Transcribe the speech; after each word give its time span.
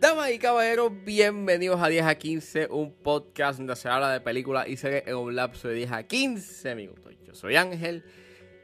Damas 0.00 0.30
y 0.32 0.38
caballeros, 0.38 0.90
bienvenidos 1.04 1.82
a 1.82 1.88
10 1.88 2.06
a 2.06 2.14
15, 2.14 2.68
un 2.70 2.94
podcast 2.94 3.58
donde 3.58 3.76
se 3.76 3.90
habla 3.90 4.10
de 4.10 4.22
películas 4.22 4.66
y 4.68 4.78
series 4.78 5.06
en 5.06 5.16
un 5.16 5.36
lapso 5.36 5.68
de 5.68 5.74
10 5.74 5.92
a 5.92 6.02
15 6.04 6.74
minutos. 6.76 7.14
Yo 7.26 7.34
soy 7.34 7.56
Ángel 7.56 8.02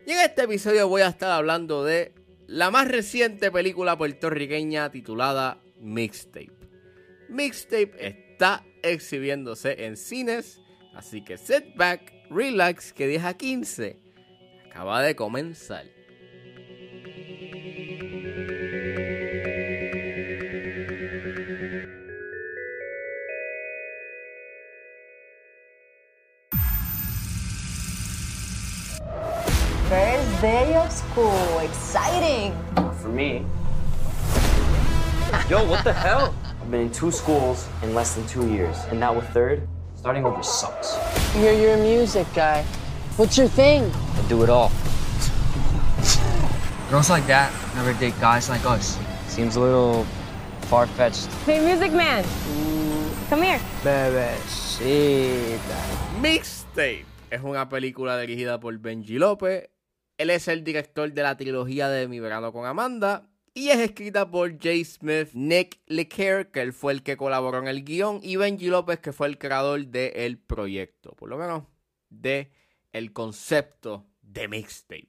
y 0.07 0.13
en 0.13 0.21
este 0.21 0.45
episodio 0.45 0.89
voy 0.89 1.03
a 1.03 1.09
estar 1.09 1.31
hablando 1.31 1.85
de 1.85 2.15
la 2.47 2.71
más 2.71 2.89
reciente 2.89 3.51
película 3.51 3.99
puertorriqueña 3.99 4.91
titulada 4.91 5.61
Mixtape. 5.81 6.51
Mixtape 7.29 7.93
está 7.99 8.65
exhibiéndose 8.83 9.85
en 9.85 9.99
cines, 9.99 10.63
así 10.95 11.23
que 11.23 11.37
sit 11.37 11.77
back, 11.77 12.14
relax, 12.31 12.93
que 12.93 13.07
10 13.07 13.25
a 13.25 13.35
15 13.35 13.97
acaba 14.67 15.03
de 15.03 15.15
comenzar. 15.15 15.85
First 29.89 30.41
day 30.41 30.75
of 30.77 30.91
school. 30.91 31.61
Exciting. 31.61 32.53
For 33.01 33.09
me. 33.09 33.45
Yo, 35.49 35.63
what 35.69 35.85
the 35.85 35.93
hell? 35.93 36.35
I've 36.61 36.71
been 36.71 36.81
in 36.81 36.91
two 36.91 37.13
schools 37.13 37.69
in 37.83 37.95
less 37.95 38.15
than 38.15 38.27
two 38.27 38.49
years, 38.49 38.77
and 38.91 38.99
now 38.99 39.17
a 39.19 39.23
third. 39.23 39.69
Starting 39.95 40.25
over 40.25 40.43
sucks. 40.43 41.14
You're 41.35 41.53
your 41.53 41.77
music 41.79 42.27
guy. 42.33 42.65
What's 43.17 43.37
your 43.37 43.49
thing? 43.49 43.91
I 43.91 44.29
do 44.29 44.45
it 44.45 44.49
all. 44.49 44.71
Girls 46.91 47.11
like 47.11 47.27
that 47.27 47.51
never 47.75 47.93
date 47.95 48.15
guys 48.21 48.49
like 48.49 48.65
us. 48.65 48.97
Seems 49.27 49.57
a 49.57 49.61
little 49.61 50.07
far 50.71 50.87
fetched. 50.87 51.29
Hey, 51.45 51.59
music 51.59 51.93
man. 51.93 52.25
Come 53.29 53.43
here. 53.43 53.61
Bebecita. 53.83 55.59
Mixtape 56.23 57.05
es 57.31 57.43
una 57.43 57.69
película 57.69 58.17
dirigida 58.17 58.61
por 58.61 58.79
Benji 58.79 59.19
López. 59.19 59.71
Él 60.19 60.31
es 60.31 60.47
el 60.47 60.63
director 60.63 61.13
de 61.13 61.23
la 61.23 61.37
trilogía 61.37 61.89
de 61.89 62.07
Mi 62.07 62.21
Verano 62.21 62.53
con 62.53 62.65
Amanda. 62.65 63.29
Y 63.57 63.69
es 63.69 63.79
escrita 63.79 64.29
por 64.29 64.61
Jay 64.61 64.85
Smith, 64.85 65.29
Nick 65.33 65.79
LeCaire, 65.87 66.51
que 66.51 66.61
él 66.61 66.73
fue 66.73 66.93
el 66.93 67.05
que 67.05 67.17
colaboró 67.17 67.59
en 67.59 67.69
el 67.69 67.85
guion, 67.85 68.19
y 68.21 68.35
Benji 68.35 68.67
López, 68.67 68.99
que 68.99 69.13
fue 69.13 69.29
el 69.29 69.39
creador 69.39 69.87
del 69.87 70.39
proyecto, 70.39 71.13
por 71.13 71.29
lo 71.29 71.39
menos 71.39 71.63
de 72.11 72.51
el 72.93 73.13
concepto 73.13 74.07
de 74.23 74.49
mixtape. 74.49 75.09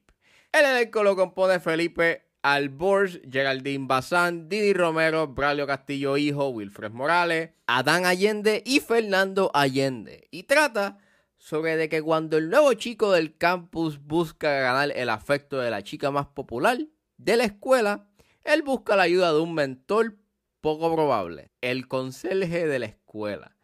El 0.51 0.65
elenco 0.65 1.03
lo 1.03 1.15
compone 1.15 1.59
Felipe 1.59 2.27
Alborz, 2.43 3.19
Geraldine 3.27 3.87
Bazán, 3.87 4.47
Didi 4.47 4.73
Romero, 4.73 5.27
Braulio 5.27 5.65
Castillo 5.65 6.15
Hijo, 6.15 6.49
Wilfred 6.49 6.91
Morales, 6.91 7.49
Adán 7.65 8.05
Allende 8.05 8.61
y 8.63 8.79
Fernando 8.79 9.49
Allende. 9.55 10.27
Y 10.29 10.43
trata 10.43 10.99
sobre 11.39 11.77
de 11.77 11.89
que 11.89 12.03
cuando 12.03 12.37
el 12.37 12.51
nuevo 12.51 12.71
chico 12.73 13.11
del 13.11 13.35
campus 13.37 13.99
busca 13.99 14.51
ganar 14.59 14.91
el 14.95 15.09
afecto 15.09 15.57
de 15.57 15.71
la 15.71 15.81
chica 15.81 16.11
más 16.11 16.27
popular 16.27 16.77
de 17.17 17.37
la 17.37 17.45
escuela, 17.45 18.07
él 18.45 18.61
busca 18.61 18.95
la 18.95 19.03
ayuda 19.03 19.33
de 19.33 19.39
un 19.39 19.53
mentor 19.53 20.15
poco 20.61 20.93
probable, 20.93 21.51
el 21.61 21.87
conserje 21.87 22.67
de 22.67 22.79
la 22.79 22.85
escuela. 22.85 23.55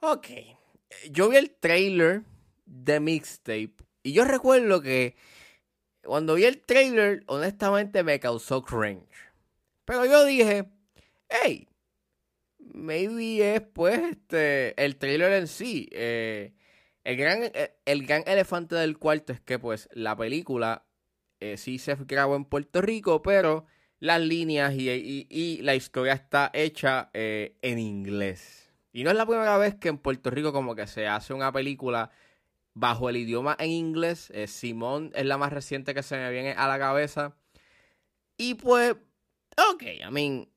Ok, 0.00 0.28
yo 1.10 1.28
vi 1.28 1.36
el 1.36 1.50
trailer 1.50 2.22
de 2.66 3.00
Mixtape 3.00 3.74
y 4.02 4.12
yo 4.12 4.24
recuerdo 4.24 4.80
que 4.80 5.16
cuando 6.04 6.34
vi 6.34 6.44
el 6.44 6.60
trailer, 6.60 7.24
honestamente 7.26 8.02
me 8.02 8.20
causó 8.20 8.62
cringe. 8.62 9.08
Pero 9.84 10.04
yo 10.04 10.24
dije, 10.24 10.66
hey, 11.28 11.68
maybe 12.58 13.54
es 13.54 13.62
pues 13.62 13.98
este, 13.98 14.82
el 14.82 14.96
trailer 14.96 15.32
en 15.32 15.48
sí. 15.48 15.88
Eh, 15.92 16.52
el, 17.04 17.16
gran, 17.16 17.44
eh, 17.44 17.74
el 17.84 18.06
gran 18.06 18.22
elefante 18.26 18.74
del 18.74 18.98
cuarto 18.98 19.32
es 19.32 19.40
que 19.40 19.58
pues 19.58 19.88
la 19.92 20.16
película 20.16 20.83
eh, 21.52 21.56
sí 21.56 21.78
se 21.78 21.94
grabó 21.94 22.36
en 22.36 22.44
Puerto 22.44 22.80
Rico, 22.80 23.22
pero 23.22 23.66
las 24.00 24.20
líneas 24.20 24.74
y, 24.76 25.60
la 25.62 25.74
historia 25.74 26.14
está 26.14 26.50
hecha 26.54 27.10
eh, 27.14 27.56
en 27.62 27.78
inglés. 27.78 28.72
Y 28.92 29.04
no 29.04 29.10
es 29.10 29.16
la 29.16 29.26
primera 29.26 29.58
vez 29.58 29.74
que 29.74 29.88
en 29.88 29.98
Puerto 29.98 30.30
Rico 30.30 30.52
como 30.52 30.74
que 30.74 30.86
se 30.86 31.06
hace 31.06 31.34
una 31.34 31.52
película 31.52 32.10
bajo 32.74 33.08
el 33.08 33.16
idioma 33.16 33.56
en 33.58 33.70
inglés. 33.70 34.30
Eh, 34.34 34.46
Simón 34.46 35.10
es 35.14 35.26
la 35.26 35.38
más 35.38 35.52
reciente 35.52 35.94
que 35.94 36.02
se 36.02 36.16
me 36.16 36.30
viene 36.30 36.52
a 36.52 36.68
la 36.68 36.78
cabeza. 36.78 37.36
Y 38.36 38.54
pues, 38.54 38.94
ok, 39.72 39.82
I 39.82 40.10
mean, 40.10 40.48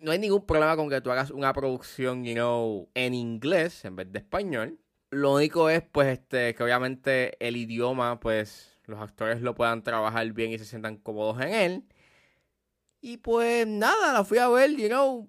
no 0.00 0.12
hay 0.12 0.18
ningún 0.18 0.44
problema 0.46 0.76
con 0.76 0.88
que 0.88 1.00
tú 1.00 1.10
hagas 1.10 1.30
una 1.30 1.52
producción, 1.52 2.24
you 2.24 2.34
know, 2.34 2.90
en 2.94 3.14
inglés 3.14 3.84
en 3.84 3.96
vez 3.96 4.12
de 4.12 4.18
español. 4.18 4.78
Lo 5.10 5.34
único 5.34 5.68
es, 5.70 5.82
pues, 5.82 6.08
este, 6.08 6.54
que 6.54 6.62
obviamente 6.62 7.36
el 7.46 7.56
idioma, 7.56 8.18
pues, 8.20 8.80
los 8.92 9.00
actores 9.00 9.40
lo 9.40 9.54
puedan 9.54 9.82
trabajar 9.82 10.30
bien 10.32 10.52
y 10.52 10.58
se 10.58 10.64
sientan 10.64 10.96
cómodos 10.96 11.40
en 11.40 11.54
él. 11.54 11.84
Y 13.00 13.16
pues, 13.16 13.66
nada, 13.66 14.12
la 14.12 14.24
fui 14.24 14.38
a 14.38 14.48
ver, 14.48 14.76
you 14.76 14.86
know, 14.88 15.28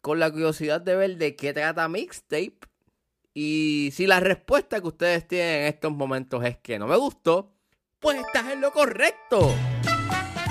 con 0.00 0.18
la 0.18 0.30
curiosidad 0.30 0.80
de 0.80 0.96
ver 0.96 1.16
de 1.18 1.36
qué 1.36 1.52
trata 1.52 1.88
Mixtape. 1.88 2.58
Y 3.34 3.90
si 3.92 4.06
la 4.06 4.18
respuesta 4.20 4.80
que 4.80 4.88
ustedes 4.88 5.28
tienen 5.28 5.62
en 5.62 5.66
estos 5.68 5.92
momentos 5.92 6.44
es 6.44 6.56
que 6.58 6.78
no 6.78 6.86
me 6.86 6.96
gustó, 6.96 7.54
pues 8.00 8.18
estás 8.18 8.50
en 8.50 8.60
lo 8.60 8.72
correcto. 8.72 9.54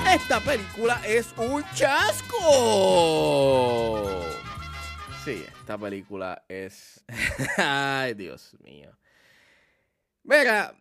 Esta 0.10 0.40
película 0.40 1.02
es 1.06 1.34
un 1.38 1.64
chasco. 1.74 2.38
Sí, 5.26 5.44
esta 5.60 5.78
película 5.78 6.44
es... 6.48 7.04
Ay, 7.58 8.14
Dios 8.14 8.56
mío. 8.64 8.98
Mira, 10.24 10.76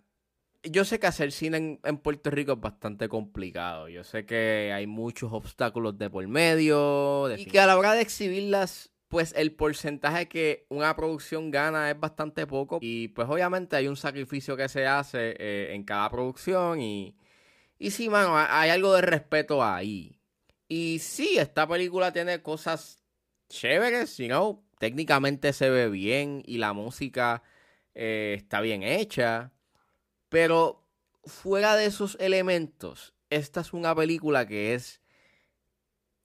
yo 0.62 0.84
sé 0.84 0.98
que 0.98 1.06
hacer 1.06 1.32
cine 1.32 1.56
en, 1.56 1.81
en 1.84 1.98
Puerto 1.98 2.31
Rico 2.31 2.53
es 2.53 2.60
bastante 2.60 3.09
complicado. 3.09 3.88
Yo 3.88 4.04
sé 4.04 4.26
que 4.26 4.72
hay 4.75 4.87
muchos 4.87 5.32
obstáculos 5.32 5.97
de 5.98 6.10
por 6.10 6.26
medio. 6.28 7.26
de- 7.28 7.41
y 7.41 7.44
que 7.47 7.60
a 7.60 7.66
la 7.66 7.78
hora 7.78 7.93
de 7.94 8.03
exhibirlas, 8.03 8.91
pues 9.09 9.32
el 9.37 9.53
porcentaje 9.53 10.28
que 10.28 10.66
una 10.69 10.94
producción 10.94 11.50
gana 11.50 11.91
es 11.91 11.98
bastante 11.98 12.47
poco. 12.47 12.78
Y 12.81 13.09
pues 13.09 13.28
obviamente 13.28 13.76
hay 13.76 13.88
un 13.88 13.97
sacrificio 13.97 14.56
que 14.56 14.69
se 14.69 14.87
hace 14.87 15.34
eh, 15.38 15.75
en 15.75 15.82
cada 15.84 16.10
producción. 16.10 16.81
Y, 16.81 17.16
y 17.78 17.91
sí, 17.91 18.09
mano, 18.09 18.37
ha- 18.37 18.60
hay 18.60 18.71
algo 18.71 18.92
de 18.94 19.00
respeto 19.03 19.65
ahí. 19.65 20.19
Y 20.69 20.98
sí, 21.00 21.38
esta 21.38 21.66
película 21.66 22.12
tiene 22.12 22.42
cosas 22.42 23.03
chéveres, 23.48 24.16
you 24.19 24.27
know. 24.27 24.62
Técnicamente 24.78 25.53
se 25.53 25.69
ve 25.69 25.88
bien 25.88 26.42
y 26.47 26.59
la 26.59 26.72
música 26.72 27.42
eh, 27.94 28.34
está 28.38 28.60
bien 28.60 28.82
hecha. 28.82 29.53
Pero 30.30 30.86
fuera 31.24 31.76
de 31.76 31.84
esos 31.84 32.16
elementos, 32.20 33.12
esta 33.28 33.60
es 33.60 33.74
una 33.74 33.94
película 33.94 34.46
que 34.46 34.72
es. 34.74 35.02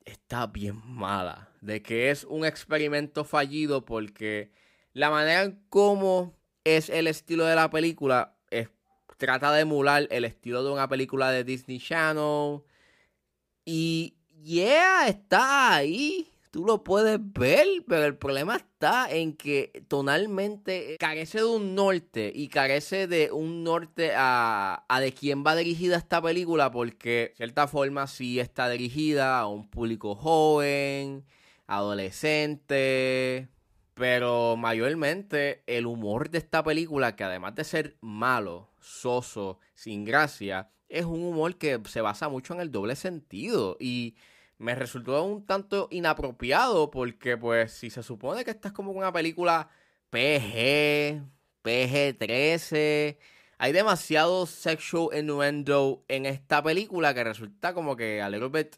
Está 0.06 0.48
bien 0.48 0.80
mala. 0.86 1.50
De 1.60 1.82
que 1.82 2.12
es 2.12 2.24
un 2.24 2.46
experimento 2.46 3.26
fallido 3.26 3.84
porque 3.84 4.52
la 4.94 5.10
manera 5.10 5.44
en 5.44 5.66
cómo 5.70 6.38
es 6.64 6.90
el 6.90 7.08
estilo 7.08 7.46
de 7.46 7.56
la 7.56 7.70
película 7.72 8.38
es, 8.52 8.70
trata 9.18 9.52
de 9.52 9.62
emular 9.62 10.08
el 10.12 10.24
estilo 10.26 10.64
de 10.64 10.72
una 10.72 10.88
película 10.88 11.32
de 11.32 11.44
Disney 11.44 11.80
Channel. 11.80 12.62
Y 13.66 14.18
yeah, 14.44 15.08
está 15.08 15.74
ahí. 15.74 16.32
Tú 16.56 16.64
lo 16.64 16.86
puedes 16.86 17.20
ver, 17.22 17.68
pero 17.86 18.06
el 18.06 18.16
problema 18.16 18.56
está 18.56 19.12
en 19.12 19.36
que 19.36 19.84
tonalmente 19.90 20.96
carece 20.98 21.40
de 21.40 21.44
un 21.44 21.76
norte 21.76 22.32
y 22.34 22.48
carece 22.48 23.08
de 23.08 23.30
un 23.30 23.66
norte 23.66 24.14
a, 24.16 24.86
a 24.88 25.00
de 25.02 25.12
quién 25.12 25.44
va 25.46 25.54
dirigida 25.58 25.98
esta 25.98 26.22
película, 26.22 26.72
porque 26.72 27.10
de 27.10 27.34
cierta 27.36 27.68
forma 27.68 28.08
sí 28.08 28.40
está 28.40 28.70
dirigida 28.70 29.38
a 29.38 29.48
un 29.48 29.70
público 29.70 30.16
joven, 30.16 31.26
adolescente, 31.68 33.50
pero 33.94 34.56
mayormente 34.56 35.62
el 35.68 35.86
humor 35.86 36.30
de 36.30 36.38
esta 36.38 36.64
película, 36.64 37.18
que 37.18 37.26
además 37.26 37.56
de 37.56 37.66
ser 37.66 37.98
malo, 38.00 38.70
soso, 38.80 39.60
sin 39.74 40.06
gracia, 40.06 40.70
es 40.88 41.04
un 41.04 41.22
humor 41.22 41.58
que 41.58 41.82
se 41.90 42.00
basa 42.00 42.30
mucho 42.30 42.54
en 42.54 42.62
el 42.62 42.72
doble 42.72 42.96
sentido 42.96 43.76
y 43.78 44.16
me 44.58 44.76
resultó 44.76 45.24
un 45.24 45.46
tanto 45.46 45.88
inapropiado 45.92 46.92
porque 46.92 47.38
pues 47.38 47.72
si 47.72 47.90
se 47.90 48.04
supone 48.04 48.46
que 48.46 48.52
esta 48.52 48.70
es 48.70 48.74
como 48.74 48.92
una 48.92 49.12
película 49.12 49.70
PG, 50.10 51.22
PG-13, 51.64 53.18
hay 53.58 53.72
demasiado 53.72 54.46
sexual 54.46 55.18
innuendo 55.18 56.06
en 56.08 56.26
esta 56.26 56.64
película 56.64 57.14
que 57.14 57.24
resulta 57.24 57.74
como 57.74 57.96
que 57.96 58.22
a 58.22 58.30
little 58.30 58.50
bit 58.50 58.76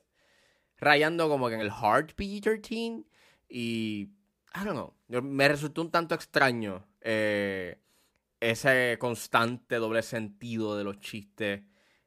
rayando 0.78 1.30
como 1.30 1.50
que 1.50 1.56
en 1.56 1.62
el 1.62 1.72
hard 1.72 2.14
PG-13 2.16 3.06
y 3.50 4.10
I 4.56 4.66
don't 4.66 4.72
know, 4.72 5.22
me 5.22 5.48
resultó 5.48 5.82
un 5.82 5.92
tanto 5.92 6.16
extraño 6.16 6.86
eh, 7.02 7.80
ese 8.40 8.98
constante 9.00 9.76
doble 9.76 10.02
sentido 10.02 10.78
de 10.78 10.84
los 10.84 11.00
chistes 11.00 11.62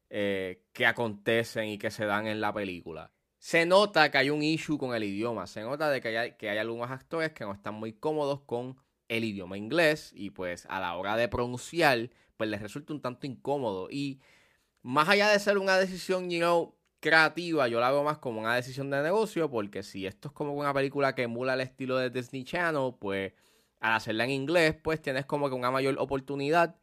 eh, 0.08 0.64
que 0.72 0.86
acontecen 0.86 1.68
y 1.68 1.78
que 1.78 1.90
se 1.90 2.04
dan 2.04 2.26
en 2.26 2.40
la 2.40 2.52
película. 2.52 3.12
Se 3.40 3.64
nota 3.66 4.10
que 4.10 4.18
hay 4.18 4.30
un 4.30 4.42
issue 4.42 4.78
con 4.78 4.94
el 4.94 5.02
idioma, 5.02 5.46
se 5.46 5.62
nota 5.62 5.90
de 5.90 6.02
que 6.02 6.16
hay, 6.16 6.32
que 6.34 6.50
hay 6.50 6.58
algunos 6.58 6.90
actores 6.90 7.32
que 7.32 7.44
no 7.44 7.52
están 7.52 7.74
muy 7.74 7.94
cómodos 7.94 8.42
con 8.42 8.76
el 9.08 9.24
idioma 9.24 9.56
inglés 9.58 10.12
y 10.14 10.30
pues 10.30 10.66
a 10.68 10.78
la 10.78 10.94
hora 10.96 11.16
de 11.16 11.26
pronunciar 11.28 12.10
pues 12.36 12.50
les 12.50 12.60
resulta 12.62 12.92
un 12.92 13.00
tanto 13.00 13.26
incómodo. 13.26 13.88
Y 13.90 14.20
más 14.82 15.08
allá 15.08 15.30
de 15.30 15.38
ser 15.38 15.58
una 15.58 15.78
decisión, 15.78 16.30
you 16.30 16.38
know, 16.38 16.76
creativa, 17.00 17.66
yo 17.68 17.80
la 17.80 17.90
veo 17.90 18.04
más 18.04 18.18
como 18.18 18.40
una 18.40 18.54
decisión 18.54 18.90
de 18.90 19.02
negocio 19.02 19.50
porque 19.50 19.82
si 19.82 20.06
esto 20.06 20.28
es 20.28 20.34
como 20.34 20.52
una 20.54 20.74
película 20.74 21.14
que 21.14 21.22
emula 21.22 21.54
el 21.54 21.62
estilo 21.62 21.96
de 21.96 22.10
Disney 22.10 22.44
Channel, 22.44 22.94
pues 22.98 23.32
al 23.80 23.94
hacerla 23.94 24.24
en 24.24 24.30
inglés, 24.32 24.76
pues 24.82 25.00
tienes 25.02 25.26
como 25.26 25.48
que 25.48 25.54
una 25.54 25.70
mayor 25.70 25.96
oportunidad 25.98 26.76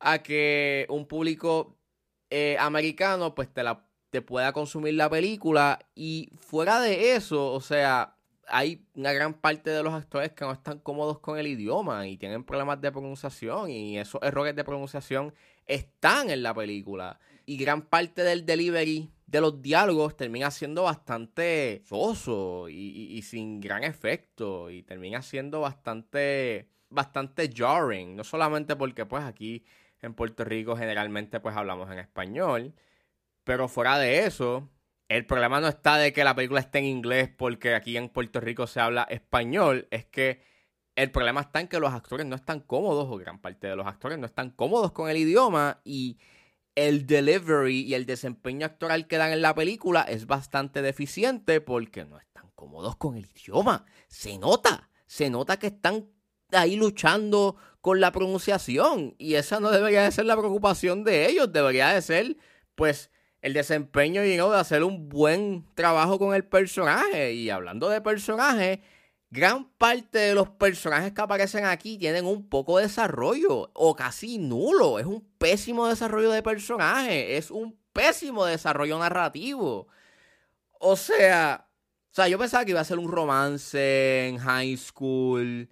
a 0.00 0.22
que 0.22 0.86
un 0.88 1.06
público 1.06 1.76
eh, 2.30 2.56
americano 2.58 3.34
pues 3.34 3.52
te, 3.52 3.62
la, 3.62 3.86
te 4.10 4.22
pueda 4.22 4.52
consumir 4.52 4.94
la 4.94 5.08
película 5.08 5.78
y 5.94 6.30
fuera 6.38 6.80
de 6.80 7.14
eso, 7.14 7.52
o 7.52 7.60
sea, 7.60 8.16
hay 8.50 8.84
una 8.94 9.12
gran 9.12 9.34
parte 9.34 9.70
de 9.70 9.82
los 9.82 9.94
actores 9.94 10.32
que 10.32 10.44
no 10.44 10.52
están 10.52 10.80
cómodos 10.80 11.20
con 11.20 11.38
el 11.38 11.46
idioma 11.46 12.06
y 12.06 12.16
tienen 12.16 12.44
problemas 12.44 12.80
de 12.80 12.90
pronunciación 12.90 13.70
y 13.70 13.98
esos 13.98 14.20
errores 14.22 14.54
de 14.56 14.64
pronunciación 14.64 15.32
están 15.66 16.30
en 16.30 16.42
la 16.42 16.52
película. 16.52 17.18
Y 17.46 17.56
gran 17.56 17.82
parte 17.82 18.22
del 18.22 18.44
delivery 18.44 19.10
de 19.26 19.40
los 19.40 19.62
diálogos 19.62 20.16
termina 20.16 20.50
siendo 20.50 20.82
bastante 20.82 21.82
soso 21.86 22.68
y, 22.68 23.22
sin 23.22 23.60
gran 23.60 23.84
efecto 23.84 24.70
y 24.70 24.82
termina 24.82 25.22
siendo 25.22 25.60
bastante 25.60 26.68
bastante 26.92 27.48
jarring, 27.54 28.16
no 28.16 28.24
solamente 28.24 28.74
porque 28.74 29.06
pues 29.06 29.22
aquí 29.22 29.64
en 30.02 30.12
Puerto 30.14 30.42
Rico 30.42 30.76
generalmente 30.76 31.38
pues 31.38 31.56
hablamos 31.56 31.88
en 31.92 32.00
español, 32.00 32.74
pero 33.50 33.66
fuera 33.66 33.98
de 33.98 34.26
eso, 34.26 34.70
el 35.08 35.26
problema 35.26 35.60
no 35.60 35.66
está 35.66 35.96
de 35.96 36.12
que 36.12 36.22
la 36.22 36.36
película 36.36 36.60
esté 36.60 36.78
en 36.78 36.84
inglés 36.84 37.28
porque 37.36 37.74
aquí 37.74 37.96
en 37.96 38.08
Puerto 38.08 38.38
Rico 38.38 38.68
se 38.68 38.78
habla 38.78 39.02
español, 39.10 39.88
es 39.90 40.04
que 40.04 40.40
el 40.94 41.10
problema 41.10 41.40
está 41.40 41.58
en 41.58 41.66
que 41.66 41.80
los 41.80 41.92
actores 41.92 42.26
no 42.26 42.36
están 42.36 42.60
cómodos, 42.60 43.08
o 43.10 43.16
gran 43.16 43.40
parte 43.40 43.66
de 43.66 43.74
los 43.74 43.88
actores 43.88 44.20
no 44.20 44.26
están 44.26 44.50
cómodos 44.50 44.92
con 44.92 45.10
el 45.10 45.16
idioma 45.16 45.80
y 45.82 46.20
el 46.76 47.08
delivery 47.08 47.80
y 47.80 47.94
el 47.94 48.06
desempeño 48.06 48.66
actoral 48.66 49.08
que 49.08 49.16
dan 49.16 49.32
en 49.32 49.42
la 49.42 49.52
película 49.52 50.02
es 50.02 50.28
bastante 50.28 50.80
deficiente 50.80 51.60
porque 51.60 52.04
no 52.04 52.20
están 52.20 52.52
cómodos 52.54 52.94
con 52.94 53.16
el 53.16 53.26
idioma. 53.34 53.84
Se 54.06 54.38
nota, 54.38 54.90
se 55.06 55.28
nota 55.28 55.58
que 55.58 55.66
están 55.66 56.08
ahí 56.52 56.76
luchando 56.76 57.56
con 57.80 57.98
la 57.98 58.12
pronunciación 58.12 59.16
y 59.18 59.34
esa 59.34 59.58
no 59.58 59.72
debería 59.72 60.04
de 60.04 60.12
ser 60.12 60.26
la 60.26 60.36
preocupación 60.36 61.02
de 61.02 61.26
ellos, 61.28 61.52
debería 61.52 61.88
de 61.88 62.00
ser 62.00 62.36
pues 62.76 63.10
el 63.42 63.54
desempeño 63.54 64.24
y 64.24 64.36
de 64.36 64.56
hacer 64.56 64.84
un 64.84 65.08
buen 65.08 65.66
trabajo 65.74 66.18
con 66.18 66.34
el 66.34 66.44
personaje. 66.44 67.32
Y 67.32 67.50
hablando 67.50 67.88
de 67.88 68.00
personaje, 68.00 68.82
gran 69.30 69.70
parte 69.72 70.18
de 70.18 70.34
los 70.34 70.48
personajes 70.50 71.12
que 71.12 71.20
aparecen 71.20 71.64
aquí 71.64 71.96
tienen 71.96 72.26
un 72.26 72.48
poco 72.48 72.78
de 72.78 72.84
desarrollo 72.84 73.70
o 73.74 73.96
casi 73.96 74.38
nulo. 74.38 74.98
Es 74.98 75.06
un 75.06 75.26
pésimo 75.38 75.86
desarrollo 75.86 76.30
de 76.30 76.42
personaje, 76.42 77.36
es 77.36 77.50
un 77.50 77.78
pésimo 77.92 78.44
desarrollo 78.44 78.98
narrativo. 78.98 79.88
O 80.78 80.96
sea, 80.96 81.66
o 82.10 82.14
sea, 82.14 82.28
yo 82.28 82.38
pensaba 82.38 82.64
que 82.64 82.72
iba 82.72 82.80
a 82.80 82.84
ser 82.84 82.98
un 82.98 83.10
romance 83.10 84.28
en 84.28 84.38
high 84.38 84.76
school 84.76 85.68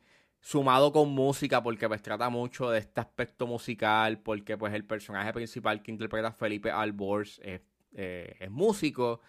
sumado 0.48 0.92
con 0.92 1.10
música, 1.10 1.62
porque 1.62 1.86
pues 1.88 2.00
trata 2.00 2.30
mucho 2.30 2.70
de 2.70 2.78
este 2.78 3.02
aspecto 3.02 3.46
musical, 3.46 4.18
porque 4.22 4.56
pues 4.56 4.72
el 4.72 4.82
personaje 4.82 5.30
principal 5.34 5.82
que 5.82 5.90
interpreta 5.90 6.32
Felipe 6.32 6.70
Albors 6.70 7.38
es, 7.44 7.60
eh, 7.92 8.34
es 8.40 8.50
músico. 8.50 9.20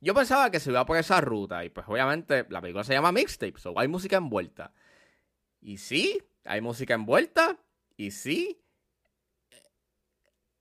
Yo 0.00 0.12
pensaba 0.12 0.50
que 0.50 0.60
se 0.60 0.68
iba 0.68 0.84
por 0.84 0.98
esa 0.98 1.18
ruta, 1.22 1.64
y 1.64 1.70
pues 1.70 1.86
obviamente 1.88 2.44
la 2.50 2.60
película 2.60 2.84
se 2.84 2.92
llama 2.92 3.10
Mixtape, 3.10 3.54
so 3.56 3.72
hay 3.78 3.88
música 3.88 4.18
envuelta. 4.18 4.74
Y 5.62 5.78
sí, 5.78 6.22
hay 6.44 6.60
música 6.60 6.92
envuelta, 6.92 7.56
y 7.96 8.10
sí, 8.10 8.60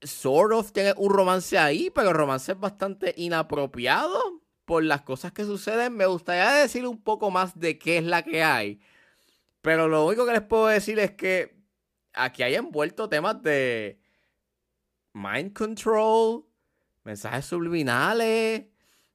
sort 0.02 0.54
of 0.54 0.72
tiene 0.72 0.94
un 0.96 1.10
romance 1.10 1.58
ahí, 1.58 1.92
pero 1.94 2.12
el 2.12 2.16
romance 2.16 2.54
es 2.54 2.60
bastante 2.60 3.14
inapropiado 3.18 4.42
por 4.64 4.82
las 4.82 5.02
cosas 5.02 5.34
que 5.34 5.44
suceden. 5.44 5.98
Me 5.98 6.06
gustaría 6.06 6.52
decir 6.52 6.88
un 6.88 7.04
poco 7.04 7.32
más 7.32 7.60
de 7.60 7.78
qué 7.78 7.98
es 7.98 8.06
la 8.06 8.24
que 8.24 8.46
hay. 8.46 8.80
Pero 9.66 9.88
lo 9.88 10.06
único 10.06 10.28
que 10.28 10.34
les 10.34 10.44
puedo 10.44 10.68
decir 10.68 11.00
es 11.00 11.14
que 11.14 11.58
aquí 12.14 12.44
hay 12.44 12.54
envuelto 12.54 13.10
temas 13.10 13.42
de 13.42 14.00
mind 15.12 15.54
control, 15.54 16.46
mensajes 17.04 17.46
subliminales 17.46 18.68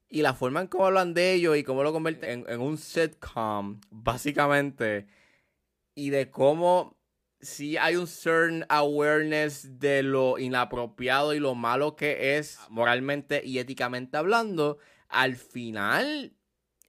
y 0.08 0.22
la 0.22 0.34
forma 0.34 0.60
en 0.60 0.66
cómo 0.66 0.86
hablan 0.86 1.14
de 1.14 1.34
ellos 1.34 1.56
y 1.56 1.62
cómo 1.62 1.84
lo 1.84 1.92
convierten 1.92 2.44
en, 2.48 2.60
un 2.60 2.78
sitcom, 2.78 3.80
básicamente. 3.90 5.06
Y 5.94 6.10
de 6.10 6.32
cómo 6.32 6.98
si 7.40 7.76
hay 7.76 7.94
un 7.94 8.08
certain 8.08 8.66
awareness 8.68 9.78
de 9.78 10.02
lo 10.02 10.36
inapropiado 10.36 11.32
y 11.32 11.38
lo 11.38 11.54
malo 11.54 11.94
que 11.94 12.38
es 12.38 12.58
moralmente 12.70 13.40
y 13.44 13.60
éticamente 13.60 14.16
hablando. 14.16 14.78
Al 15.08 15.36
final, 15.36 16.34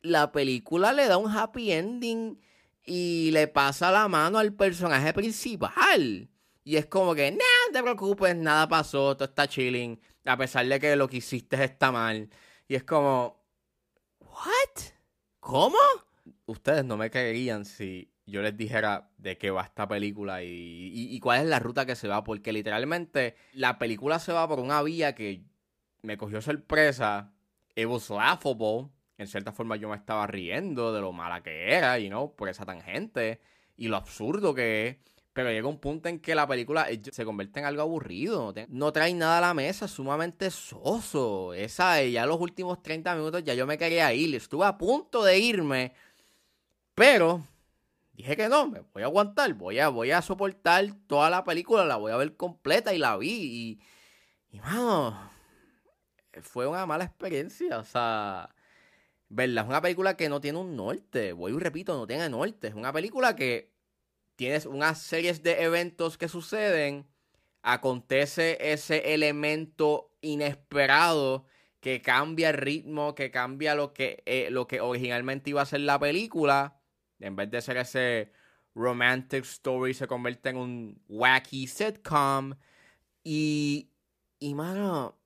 la 0.01 0.31
película 0.31 0.93
le 0.93 1.05
da 1.05 1.17
un 1.17 1.29
happy 1.31 1.71
ending 1.73 2.39
y 2.85 3.31
le 3.31 3.47
pasa 3.47 3.91
la 3.91 4.07
mano 4.07 4.39
al 4.39 4.53
personaje 4.53 5.13
principal. 5.13 6.29
Y 6.63 6.75
es 6.75 6.85
como 6.85 7.15
que, 7.15 7.31
no 7.31 7.73
te 7.73 7.81
preocupes, 7.81 8.35
nada 8.35 8.67
pasó, 8.67 9.15
todo 9.15 9.27
está 9.27 9.47
chilling, 9.47 9.99
a 10.25 10.37
pesar 10.37 10.65
de 10.67 10.79
que 10.79 10.95
lo 10.95 11.07
que 11.07 11.17
hiciste 11.17 11.63
está 11.63 11.91
mal. 11.91 12.29
Y 12.67 12.75
es 12.75 12.83
como, 12.83 13.43
¿what? 14.19 14.83
¿Cómo? 15.39 15.77
Ustedes 16.45 16.85
no 16.85 16.97
me 16.97 17.09
creerían 17.09 17.65
si 17.65 18.11
yo 18.25 18.41
les 18.41 18.55
dijera 18.55 19.09
de 19.17 19.37
qué 19.37 19.51
va 19.51 19.63
esta 19.63 19.87
película 19.87 20.43
y, 20.43 21.19
cuál 21.19 21.41
es 21.41 21.47
la 21.47 21.59
ruta 21.59 21.85
que 21.85 21.95
se 21.95 22.07
va, 22.07 22.23
porque 22.23 22.53
literalmente 22.53 23.35
la 23.53 23.79
película 23.79 24.19
se 24.19 24.31
va 24.31 24.47
por 24.47 24.59
una 24.59 24.81
vía 24.83 25.15
que 25.15 25.43
me 26.01 26.17
cogió 26.17 26.41
sorpresa. 26.41 27.33
It 27.75 27.87
was 27.87 28.09
laughable 28.09 28.91
en 29.21 29.27
cierta 29.27 29.51
forma 29.51 29.75
yo 29.75 29.89
me 29.89 29.95
estaba 29.95 30.27
riendo 30.27 30.93
de 30.93 31.01
lo 31.01 31.11
mala 31.11 31.41
que 31.41 31.73
era, 31.73 31.99
y 31.99 32.09
no 32.09 32.31
por 32.31 32.49
esa 32.49 32.65
tangente 32.65 33.39
y 33.77 33.87
lo 33.87 33.97
absurdo 33.97 34.53
que 34.53 34.87
es. 34.87 34.97
Pero 35.33 35.49
llega 35.49 35.67
un 35.67 35.79
punto 35.79 36.09
en 36.09 36.19
que 36.19 36.35
la 36.35 36.45
película 36.45 36.89
eh, 36.89 37.01
se 37.09 37.23
convierte 37.23 37.59
en 37.61 37.65
algo 37.65 37.81
aburrido. 37.81 38.53
No 38.67 38.91
trae 38.91 39.13
nada 39.13 39.37
a 39.37 39.41
la 39.41 39.53
mesa, 39.53 39.87
sumamente 39.87 40.51
soso. 40.51 41.53
Esa, 41.53 42.03
ya 42.03 42.25
los 42.25 42.39
últimos 42.39 42.83
30 42.83 43.15
minutos 43.15 43.43
ya 43.43 43.53
yo 43.53 43.65
me 43.65 43.77
quería 43.77 44.13
ir. 44.13 44.35
Estuve 44.35 44.65
a 44.65 44.77
punto 44.77 45.23
de 45.23 45.39
irme. 45.39 45.93
Pero 46.93 47.43
dije 48.11 48.35
que 48.35 48.49
no, 48.49 48.67
me 48.67 48.81
voy 48.93 49.03
a 49.03 49.05
aguantar. 49.05 49.53
Voy 49.53 49.79
a, 49.79 49.87
voy 49.87 50.11
a 50.11 50.21
soportar 50.21 50.85
toda 51.07 51.29
la 51.29 51.45
película. 51.45 51.85
La 51.85 51.95
voy 51.95 52.11
a 52.11 52.17
ver 52.17 52.35
completa 52.35 52.93
y 52.93 52.97
la 52.97 53.15
vi. 53.15 53.79
Y, 54.51 54.57
y 54.57 54.59
mano, 54.59 55.17
fue 56.41 56.67
una 56.67 56.85
mala 56.85 57.05
experiencia. 57.05 57.79
O 57.79 57.85
sea, 57.85 58.49
verla. 59.31 59.61
Es 59.61 59.67
una 59.67 59.81
película 59.81 60.15
que 60.17 60.29
no 60.29 60.41
tiene 60.41 60.59
un 60.59 60.75
norte. 60.75 61.33
Voy 61.33 61.53
y 61.53 61.57
repito, 61.57 61.97
no 61.97 62.05
tiene 62.05 62.29
norte. 62.29 62.67
Es 62.67 62.75
una 62.75 62.93
película 62.93 63.35
que 63.35 63.71
tienes 64.35 64.65
unas 64.65 65.01
series 65.01 65.41
de 65.41 65.63
eventos 65.63 66.17
que 66.17 66.27
suceden. 66.27 67.07
Acontece 67.63 68.57
ese 68.71 69.13
elemento 69.13 70.11
inesperado 70.21 71.45
que 71.79 72.01
cambia 72.01 72.49
el 72.49 72.57
ritmo, 72.57 73.15
que 73.15 73.31
cambia 73.31 73.75
lo 73.75 73.93
que, 73.93 74.21
eh, 74.25 74.49
lo 74.51 74.67
que 74.67 74.81
originalmente 74.81 75.49
iba 75.49 75.61
a 75.61 75.65
ser 75.65 75.81
la 75.81 75.99
película. 75.99 76.79
En 77.19 77.35
vez 77.35 77.49
de 77.49 77.61
ser 77.61 77.77
ese 77.77 78.31
romantic 78.75 79.43
story, 79.45 79.93
se 79.93 80.07
convierte 80.07 80.49
en 80.49 80.57
un 80.57 81.03
wacky 81.07 81.67
sitcom. 81.67 82.55
Y, 83.23 83.91
y 84.39 84.53
mano, 84.55 85.20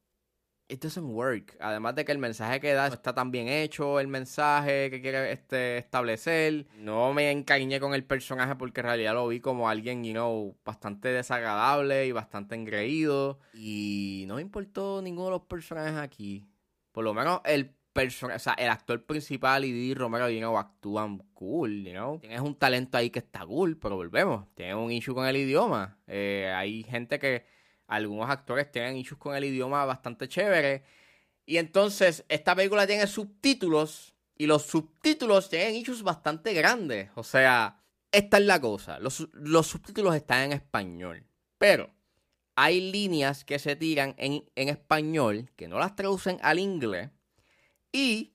it 0.68 0.82
doesn't 0.82 1.06
work. 1.06 1.56
Además 1.60 1.96
de 1.96 2.06
que 2.06 2.12
el 2.12 2.18
mensaje 2.18 2.60
que 2.60 2.74
da 2.74 2.88
está 2.88 3.14
tan 3.14 3.32
bien 3.32 3.48
hecho, 3.48 4.00
el 4.00 4.08
mensaje 4.08 4.90
que 4.90 5.02
quiere 5.02 5.32
este, 5.32 5.78
establecer. 5.78 6.66
No 6.78 7.14
me 7.14 7.32
encariñé 7.32 7.80
con 7.80 7.94
el 7.94 8.04
personaje 8.04 8.56
porque 8.56 8.82
en 8.82 8.88
realidad 8.88 9.14
lo 9.14 9.28
vi 9.28 9.40
como 9.40 9.70
alguien, 9.70 10.04
you 10.04 10.14
know, 10.14 10.56
bastante 10.66 11.10
desagradable 11.10 12.08
y 12.08 12.12
bastante 12.12 12.56
engreído. 12.56 13.40
Y 13.54 14.26
no 14.28 14.36
me 14.36 14.42
importó 14.42 15.02
ninguno 15.02 15.26
de 15.26 15.32
los 15.32 15.44
personajes 15.44 15.98
aquí. 15.98 16.46
Por 16.92 17.04
lo 17.04 17.14
menos 17.14 17.42
el 17.46 17.76
personaje, 17.94 18.36
o 18.36 18.40
sea, 18.40 18.54
el 18.54 18.70
actor 18.70 19.06
principal 19.06 19.64
y 19.66 19.72
Didi 19.72 19.94
Romero, 19.94 20.30
you 20.30 20.40
know, 20.40 20.58
actúan 20.58 21.20
cool, 21.34 21.84
you 21.84 21.92
know. 21.92 22.20
Tienes 22.20 22.42
un 22.42 22.56
talento 22.56 22.98
ahí 22.98 23.10
que 23.10 23.20
está 23.20 23.46
cool, 23.46 23.78
pero 23.78 23.96
volvemos. 23.96 24.48
Tienes 24.56 24.76
un 24.76 24.92
issue 24.92 25.14
con 25.14 25.28
el 25.28 25.38
idioma. 25.38 25.98
Eh, 26.08 26.52
hay 26.56 26.84
gente 26.84 27.20
que 27.20 27.46
algunos 27.88 28.30
actores 28.30 28.72
tienen 28.72 28.98
issues 28.98 29.20
con 29.20 29.36
el 29.36 29.46
idioma 29.46 29.86
bastante 29.86 30.28
chévere. 30.28 30.84
Y 31.46 31.58
entonces, 31.58 32.26
esta 32.30 32.56
película 32.56 32.88
tiene 32.88 33.08
subtítulos. 33.08 34.16
Y 34.38 34.48
los 34.48 34.64
subtítulos 34.64 35.50
tienen 35.50 35.76
issues 35.76 36.04
bastante 36.04 36.54
grandes. 36.54 37.10
O 37.16 37.24
sea, 37.24 37.82
esta 38.12 38.38
es 38.38 38.44
la 38.44 38.60
cosa. 38.60 39.00
Los, 39.00 39.28
los 39.34 39.68
subtítulos 39.68 40.16
están 40.16 40.44
en 40.44 40.52
español. 40.54 41.26
Pero 41.58 41.96
hay 42.56 42.92
líneas 42.92 43.46
que 43.46 43.60
se 43.60 43.76
tiran 43.76 44.16
en, 44.18 44.50
en 44.56 44.70
español 44.70 45.52
que 45.56 45.68
no 45.68 45.78
las 45.78 45.96
traducen 45.96 46.40
al 46.42 46.60
inglés 46.60 47.12
y 47.92 48.34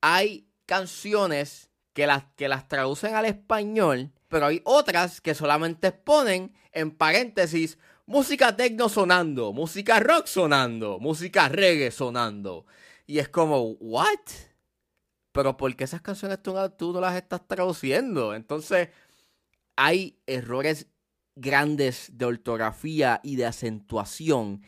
hay 0.00 0.48
canciones 0.66 1.70
que 1.92 2.06
las, 2.06 2.24
que 2.36 2.48
las 2.48 2.68
traducen 2.68 3.14
al 3.14 3.24
español, 3.24 4.12
pero 4.28 4.46
hay 4.46 4.60
otras 4.64 5.20
que 5.20 5.34
solamente 5.34 5.90
ponen 5.92 6.54
en 6.72 6.92
paréntesis 6.92 7.78
música 8.08 8.56
techno 8.56 8.88
sonando, 8.88 9.52
música 9.52 10.00
rock 10.00 10.26
sonando, 10.26 10.98
música 10.98 11.48
reggae 11.50 11.90
sonando. 11.90 12.64
Y 13.06 13.18
es 13.18 13.28
como, 13.28 13.72
¿what? 13.80 14.18
Pero 15.30 15.58
¿por 15.58 15.76
qué 15.76 15.84
esas 15.84 16.00
canciones 16.00 16.42
tú, 16.42 16.92
no 16.92 17.00
las 17.02 17.16
estás 17.16 17.46
traduciendo? 17.46 18.34
Entonces, 18.34 18.88
hay 19.76 20.18
errores 20.26 20.86
grandes 21.36 22.10
de 22.14 22.24
ortografía 22.24 23.20
y 23.22 23.36
de 23.36 23.44
acentuación 23.44 24.62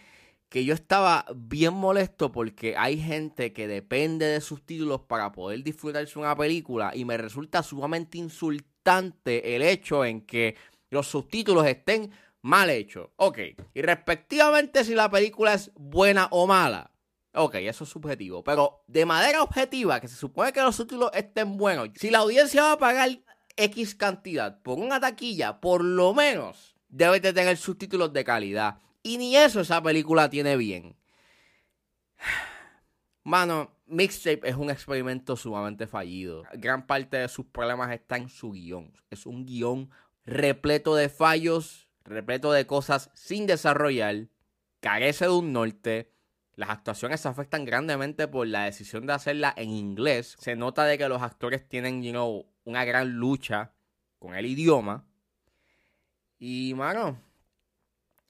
que 0.51 0.65
yo 0.67 0.75
estaba 0.75 1.25
bien 1.35 1.73
molesto 1.73 2.31
porque 2.33 2.77
hay 2.77 3.01
gente 3.01 3.55
que 3.55 3.67
depende 3.67 4.27
de 4.27 4.41
sus 4.43 4.67
títulos 4.67 5.01
para 5.03 5.33
poder 5.33 5.63
disfrutarse 5.65 6.19
una 6.19 6.37
película 6.37 6.93
y 6.95 7.07
me 7.07 7.17
resulta 7.17 7.63
sumamente 7.63 8.19
insultante 8.19 9.57
el 9.57 9.63
hecho 9.63 10.05
en 10.05 10.21
que 10.21 10.57
los 10.91 11.07
subtítulos 11.07 11.67
estén 11.67 12.11
mal 12.43 12.71
hechos. 12.71 13.11
Ok, 13.17 13.39
y 13.75 13.83
respectivamente 13.83 14.85
si 14.85 14.95
la 14.95 15.11
película 15.11 15.55
es 15.55 15.71
buena 15.75 16.29
o 16.31 16.47
mala. 16.47 16.91
Ok, 17.33 17.57
eso 17.57 17.85
es 17.85 17.91
subjetivo, 17.91 18.43
pero 18.43 18.83
de 18.89 19.07
manera 19.07 19.43
objetiva, 19.43 20.01
que 20.01 20.09
se 20.09 20.17
supone 20.17 20.53
que 20.53 20.61
los 20.63 20.75
subtítulos 20.75 21.11
estén 21.15 21.57
buenos, 21.57 21.91
si 21.95 22.11
la 22.11 22.19
audiencia 22.19 22.63
va 22.63 22.73
a 22.73 22.79
pagar 22.79 23.21
X 23.57 23.95
cantidad 23.95 24.61
por 24.63 24.79
una 24.79 24.99
taquilla, 24.99 25.61
por 25.61 25.85
lo 25.85 26.13
menos 26.13 26.75
debe 26.89 27.21
de 27.21 27.33
tener 27.33 27.57
subtítulos 27.57 28.13
de 28.13 28.25
calidad. 28.25 28.79
Y 29.03 29.17
ni 29.17 29.37
eso 29.37 29.61
esa 29.61 29.83
película 29.83 30.29
tiene 30.29 30.57
bien. 30.57 30.97
Mano, 33.23 33.77
Mixtape 33.87 34.49
es 34.49 34.57
un 34.57 34.71
experimento 34.71 35.37
sumamente 35.37 35.87
fallido. 35.87 36.45
Gran 36.55 36.87
parte 36.87 37.19
de 37.19 37.29
sus 37.29 37.47
problemas 37.47 37.93
está 37.93 38.17
en 38.17 38.29
su 38.29 38.53
guion. 38.53 38.93
Es 39.11 39.27
un 39.27 39.47
guion 39.47 39.91
repleto 40.25 40.95
de 40.95 41.09
fallos, 41.09 41.89
repleto 42.11 42.53
de 42.53 42.67
cosas 42.67 43.11
sin 43.15 43.47
desarrollar, 43.47 44.29
carece 44.81 45.27
de 45.27 45.31
un 45.31 45.53
norte. 45.53 46.13
Las 46.57 46.71
actuaciones 46.71 47.21
se 47.21 47.29
afectan 47.29 47.65
grandemente 47.65 48.29
por 48.29 48.47
la 48.47 48.65
decisión 48.65 49.07
de 49.07 49.15
hacerla 49.15 49.55
en 49.57 49.71
inglés. 49.71 50.37
Se 50.39 50.57
nota 50.57 50.85
de 50.85 50.99
que 50.99 51.09
los 51.09 51.23
actores 51.23 51.67
tienen, 51.69 52.03
you 52.03 52.11
know, 52.11 52.47
una 52.65 52.85
gran 52.85 53.13
lucha 53.13 53.73
con 54.19 54.35
el 54.35 54.45
idioma. 54.47 55.07
Y, 56.39 56.75
mano, 56.75 57.19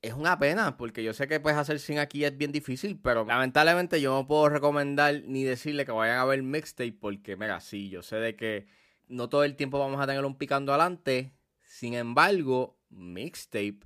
es 0.02 0.14
una 0.14 0.38
pena, 0.38 0.76
porque 0.76 1.02
yo 1.02 1.12
sé 1.12 1.28
que 1.28 1.40
pues 1.40 1.56
hacer 1.56 1.78
sin 1.78 1.98
aquí 1.98 2.24
es 2.24 2.36
bien 2.36 2.52
difícil, 2.52 2.98
pero 3.02 3.24
lamentablemente 3.24 4.00
yo 4.00 4.12
no 4.14 4.26
puedo 4.26 4.48
recomendar 4.48 5.22
ni 5.26 5.44
decirle 5.44 5.84
que 5.84 5.92
vayan 5.92 6.18
a 6.18 6.24
ver 6.24 6.42
mixtape, 6.42 6.92
porque 6.92 7.36
mira, 7.36 7.60
sí, 7.60 7.88
yo 7.90 8.02
sé 8.02 8.16
de 8.16 8.36
que 8.36 8.66
no 9.08 9.28
todo 9.28 9.44
el 9.44 9.56
tiempo 9.56 9.78
vamos 9.78 10.00
a 10.00 10.06
tener 10.06 10.24
un 10.24 10.36
picando 10.36 10.72
adelante. 10.72 11.32
Sin 11.62 11.94
embargo, 11.94 12.79
mixtape, 12.90 13.80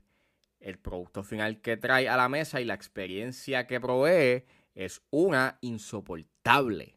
el 0.60 0.78
producto 0.78 1.22
final 1.22 1.60
que 1.60 1.76
trae 1.76 2.08
a 2.08 2.16
la 2.16 2.28
mesa 2.28 2.60
y 2.60 2.64
la 2.64 2.74
experiencia 2.74 3.66
que 3.66 3.80
provee 3.80 4.44
es 4.74 5.02
una 5.10 5.58
insoportable. 5.60 6.96